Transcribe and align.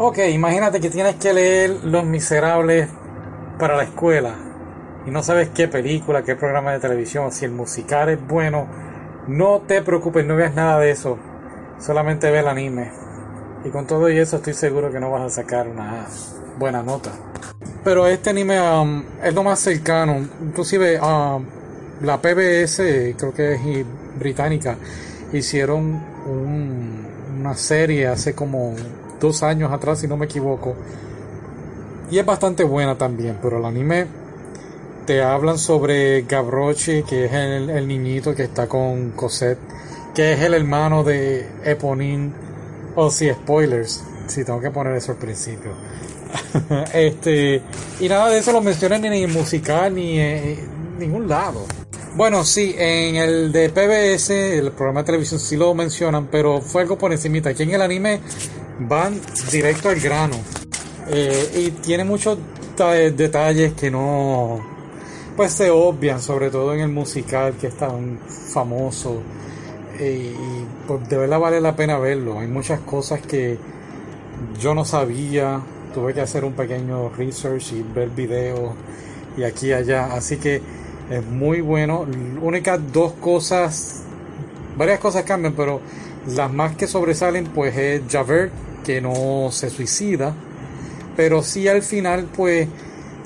Ok, 0.00 0.18
imagínate 0.32 0.80
que 0.80 0.90
tienes 0.90 1.16
que 1.16 1.32
leer 1.32 1.70
Los 1.82 2.04
Miserables 2.04 2.88
para 3.58 3.76
la 3.76 3.82
escuela 3.82 4.32
y 5.04 5.10
no 5.10 5.24
sabes 5.24 5.48
qué 5.48 5.66
película, 5.66 6.22
qué 6.22 6.36
programa 6.36 6.70
de 6.70 6.78
televisión, 6.78 7.32
si 7.32 7.44
el 7.44 7.50
musical 7.50 8.08
es 8.08 8.28
bueno. 8.28 8.68
No 9.26 9.62
te 9.66 9.82
preocupes, 9.82 10.24
no 10.24 10.36
veas 10.36 10.54
nada 10.54 10.78
de 10.78 10.92
eso. 10.92 11.18
Solamente 11.80 12.30
ve 12.30 12.38
el 12.38 12.46
anime. 12.46 12.92
Y 13.64 13.70
con 13.70 13.88
todo 13.88 14.08
y 14.08 14.18
eso 14.18 14.36
estoy 14.36 14.54
seguro 14.54 14.92
que 14.92 15.00
no 15.00 15.10
vas 15.10 15.22
a 15.22 15.30
sacar 15.30 15.66
una 15.66 16.06
buena 16.60 16.80
nota. 16.80 17.10
Pero 17.82 18.06
este 18.06 18.30
anime 18.30 18.60
um, 18.60 19.02
es 19.20 19.34
lo 19.34 19.42
más 19.42 19.58
cercano. 19.58 20.28
Inclusive 20.40 21.00
um, 21.00 21.44
la 22.02 22.22
PBS, 22.22 23.16
creo 23.18 23.34
que 23.34 23.54
es 23.54 23.60
británica, 24.16 24.76
hicieron 25.32 26.00
una 27.40 27.54
serie 27.54 28.06
hace 28.06 28.32
como 28.32 28.76
dos 29.20 29.42
años 29.42 29.72
atrás, 29.72 30.00
si 30.00 30.08
no 30.08 30.16
me 30.16 30.26
equivoco. 30.26 30.74
Y 32.10 32.18
es 32.18 32.26
bastante 32.26 32.64
buena 32.64 32.96
también, 32.96 33.38
pero 33.42 33.58
el 33.58 33.64
anime 33.64 34.06
te 35.08 35.22
hablan 35.22 35.58
sobre 35.58 36.22
Gabrochi, 36.22 37.02
que 37.02 37.24
es 37.24 37.32
el, 37.32 37.88
niñito 37.88 38.34
que 38.34 38.44
está 38.44 38.66
con 38.66 39.12
Cosette, 39.12 39.58
que 40.14 40.34
es 40.34 40.40
el 40.40 40.54
hermano 40.54 41.02
de 41.02 41.48
Eponine. 41.64 42.30
Oh, 42.94 43.10
si 43.10 43.30
spoilers, 43.30 44.04
si 44.26 44.44
tengo 44.44 44.60
que 44.60 44.70
poner 44.70 44.94
eso 44.96 45.12
al 45.12 45.18
principio. 45.18 45.72
este, 46.92 47.62
y 48.00 48.08
nada 48.08 48.28
de 48.28 48.38
eso 48.38 48.52
lo 48.52 48.60
mencionan 48.60 49.00
ni 49.00 49.06
en 49.06 49.12
el 49.14 49.28
musical 49.28 49.94
ni 49.94 50.18
en 50.18 50.98
ningún 50.98 51.28
lado. 51.28 51.64
Bueno, 52.14 52.44
sí, 52.44 52.74
en 52.76 53.16
el 53.16 53.52
de 53.52 53.70
PBS, 53.70 54.30
el 54.58 54.72
programa 54.72 55.00
de 55.00 55.06
televisión 55.06 55.38
sí 55.38 55.56
lo 55.56 55.72
mencionan, 55.74 56.26
pero 56.26 56.60
fue 56.60 56.82
algo 56.82 56.98
por 56.98 57.12
encimita. 57.12 57.50
Aquí 57.50 57.62
en 57.62 57.70
el 57.70 57.80
anime 57.80 58.20
van 58.80 59.20
directo 59.50 59.88
al 59.88 60.00
grano. 60.00 60.36
Eh, 61.10 61.50
y 61.56 61.70
tiene 61.70 62.04
muchos 62.04 62.38
detalles 62.76 63.72
que 63.72 63.90
no, 63.90 64.60
pues 65.36 65.52
se 65.52 65.70
obvian, 65.70 66.20
sobre 66.20 66.50
todo 66.50 66.74
en 66.74 66.80
el 66.80 66.88
musical 66.88 67.54
que 67.54 67.68
es 67.68 67.76
tan 67.76 68.18
famoso. 68.52 69.20
Eh, 69.98 70.32
y 70.32 70.86
pues 70.86 71.08
de 71.08 71.16
verdad 71.16 71.40
vale 71.40 71.60
la 71.60 71.74
pena 71.74 71.98
verlo. 71.98 72.38
Hay 72.38 72.46
muchas 72.46 72.80
cosas 72.80 73.20
que 73.20 73.58
yo 74.60 74.74
no 74.74 74.84
sabía. 74.84 75.60
Tuve 75.94 76.14
que 76.14 76.20
hacer 76.20 76.44
un 76.44 76.52
pequeño 76.52 77.08
research 77.10 77.72
y 77.72 77.82
ver 77.82 78.10
videos 78.10 78.72
y 79.36 79.42
aquí 79.42 79.68
y 79.68 79.72
allá. 79.72 80.12
Así 80.12 80.36
que 80.36 80.62
es 81.10 81.24
muy 81.24 81.60
bueno. 81.60 82.06
Únicas 82.40 82.80
dos 82.92 83.12
cosas, 83.14 84.02
varias 84.76 85.00
cosas 85.00 85.24
cambian, 85.24 85.54
pero 85.54 85.80
las 86.28 86.52
más 86.52 86.76
que 86.76 86.86
sobresalen 86.86 87.46
pues 87.46 87.76
es 87.76 88.02
Javert 88.08 88.52
que 88.88 89.02
no 89.02 89.50
se 89.52 89.68
suicida, 89.68 90.32
pero 91.14 91.42
sí 91.42 91.68
al 91.68 91.82
final 91.82 92.26
pues 92.34 92.66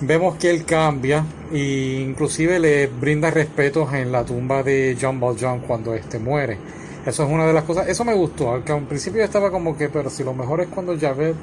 vemos 0.00 0.34
que 0.34 0.50
él 0.50 0.64
cambia 0.64 1.24
e 1.52 2.04
inclusive 2.04 2.58
le 2.58 2.88
brinda 2.88 3.30
respetos 3.30 3.92
en 3.94 4.10
la 4.10 4.24
tumba 4.24 4.64
de 4.64 4.98
John 5.00 5.20
Valjean 5.20 5.60
cuando 5.60 5.94
este 5.94 6.18
muere. 6.18 6.58
Eso 7.06 7.22
es 7.22 7.30
una 7.30 7.46
de 7.46 7.52
las 7.52 7.62
cosas, 7.62 7.86
eso 7.86 8.04
me 8.04 8.12
gustó, 8.12 8.50
aunque 8.50 8.72
al 8.72 8.88
principio 8.88 9.22
estaba 9.22 9.52
como 9.52 9.76
que, 9.76 9.88
pero 9.88 10.10
si 10.10 10.24
lo 10.24 10.34
mejor 10.34 10.62
es 10.62 10.66
cuando 10.66 10.98
Javert 10.98 11.36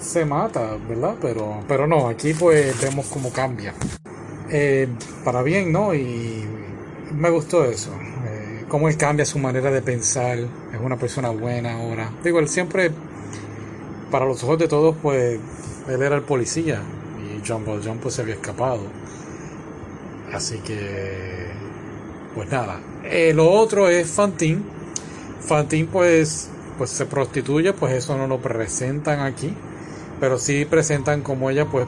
se 0.00 0.24
mata, 0.24 0.76
¿verdad? 0.88 1.16
Pero, 1.20 1.64
pero 1.66 1.88
no, 1.88 2.06
aquí 2.06 2.32
pues 2.32 2.80
vemos 2.80 3.06
cómo 3.06 3.32
cambia. 3.32 3.74
Eh, 4.52 4.86
para 5.24 5.42
bien, 5.42 5.72
¿no? 5.72 5.92
Y 5.92 6.44
me 7.12 7.30
gustó 7.30 7.64
eso. 7.64 7.90
Eh, 8.24 8.66
cómo 8.68 8.88
él 8.88 8.96
cambia 8.96 9.24
su 9.24 9.40
manera 9.40 9.72
de 9.72 9.82
pensar. 9.82 10.38
Es 10.38 10.80
una 10.80 10.96
persona 10.96 11.30
buena 11.30 11.74
ahora. 11.74 12.12
Digo, 12.22 12.38
él 12.38 12.48
siempre, 12.48 12.92
para 14.10 14.24
los 14.24 14.42
ojos 14.44 14.58
de 14.58 14.68
todos, 14.68 14.96
pues 15.02 15.38
él 15.88 16.02
era 16.02 16.16
el 16.16 16.22
policía. 16.22 16.80
Y 17.18 17.46
John 17.46 17.64
Valjean 17.64 17.98
pues 17.98 18.14
se 18.14 18.22
había 18.22 18.34
escapado. 18.34 18.82
Así 20.32 20.58
que, 20.58 21.48
pues 22.34 22.50
nada. 22.50 22.80
Eh, 23.04 23.32
lo 23.34 23.50
otro 23.50 23.88
es 23.88 24.10
Fantine. 24.10 24.62
Fantine 25.40 25.88
pues, 25.90 26.50
pues 26.78 26.90
se 26.90 27.06
prostituye, 27.06 27.72
pues 27.72 27.94
eso 27.94 28.16
no 28.16 28.26
lo 28.26 28.38
presentan 28.40 29.20
aquí. 29.20 29.52
Pero 30.20 30.38
sí 30.38 30.64
presentan 30.64 31.22
como 31.22 31.50
ella 31.50 31.66
pues 31.66 31.86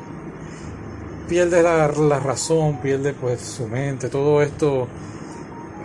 pierde 1.29 1.63
la, 1.63 1.89
razón, 1.89 2.79
pierde 2.81 3.13
pues 3.13 3.41
su 3.41 3.69
mente, 3.69 4.09
todo 4.09 4.43
esto 4.43 4.89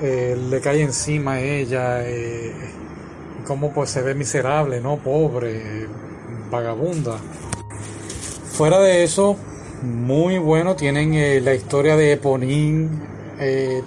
eh, 0.02 0.38
le 0.50 0.62
cae 0.62 0.82
encima 0.82 1.34
a 1.34 1.42
ella, 1.42 2.08
eh, 2.08 2.54
como 3.46 3.74
pues 3.74 3.90
se 3.90 4.02
ve 4.02 4.16
miserable, 4.16 4.80
¿no? 4.80 4.98
Pobre, 4.98 5.88
vagabunda. 6.54 7.18
Fuera 8.54 8.80
de 8.80 9.04
eso, 9.04 9.36
muy 9.82 10.38
bueno, 10.38 10.76
tienen 10.76 11.14
eh, 11.16 11.42
la 11.42 11.54
historia 11.56 11.98
de 11.98 12.14
Eponín, 12.14 13.02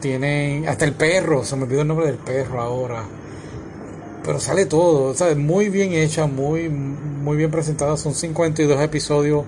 tienen 0.00 0.69
hasta 0.69 0.84
el 0.84 0.93
perro, 0.93 1.43
se 1.43 1.56
me 1.56 1.62
olvidó 1.62 1.81
el 1.81 1.88
nombre 1.88 2.06
del 2.06 2.16
perro 2.16 2.60
ahora. 2.60 3.05
Pero 4.22 4.41
sale 4.41 4.66
todo, 4.66 5.15
muy 5.37 5.69
bien 5.69 5.93
hecha, 5.93 6.26
muy, 6.26 6.69
muy 6.69 7.37
bien 7.37 7.50
presentada. 7.50 7.97
Son 7.97 8.12
52 8.12 8.81
episodios 8.82 9.44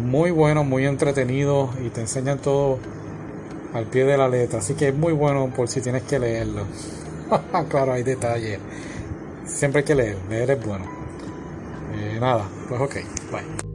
muy 0.00 0.30
bueno, 0.30 0.64
muy 0.64 0.86
entretenido 0.86 1.70
y 1.84 1.88
te 1.90 2.02
enseñan 2.02 2.38
todo 2.38 2.78
al 3.74 3.86
pie 3.86 4.04
de 4.04 4.16
la 4.16 4.28
letra. 4.28 4.60
Así 4.60 4.74
que 4.74 4.88
es 4.88 4.94
muy 4.94 5.12
bueno 5.12 5.52
por 5.54 5.68
si 5.68 5.80
tienes 5.80 6.04
que 6.04 6.18
leerlo. 6.18 6.62
claro, 7.68 7.92
hay 7.92 8.04
detalles. 8.04 8.60
Siempre 9.44 9.80
hay 9.80 9.84
que 9.84 9.94
leer, 9.94 10.16
leer 10.30 10.52
es 10.52 10.64
bueno. 10.64 11.07
Eh, 11.94 12.18
nada, 12.20 12.48
pues 12.68 12.80
ok, 12.80 12.94
bye. 13.32 13.67